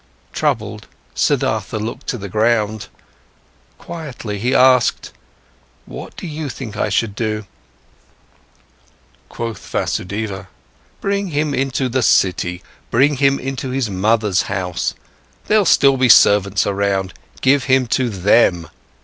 Troubled, 0.33 0.87
Siddhartha 1.13 1.77
looked 1.77 2.07
to 2.07 2.17
the 2.17 2.27
ground. 2.27 2.87
Quietly, 3.77 4.39
he 4.39 4.55
asked: 4.55 5.11
"What 5.85 6.17
do 6.17 6.25
you 6.25 6.49
think 6.49 6.75
should 6.91 7.11
I 7.11 7.13
do?" 7.13 7.45
Quoth 9.29 9.63
Vasudeva: 9.69 10.47
"Bring 11.01 11.27
him 11.27 11.53
into 11.53 11.87
the 11.87 12.01
city, 12.01 12.63
bring 12.89 13.17
him 13.17 13.37
into 13.37 13.69
his 13.69 13.91
mother's 13.91 14.41
house, 14.49 14.95
there'll 15.45 15.65
still 15.65 15.97
be 15.97 16.09
servants 16.09 16.65
around, 16.65 17.13
give 17.43 17.65
him 17.65 17.85
to 17.89 18.09
them. 18.09 18.69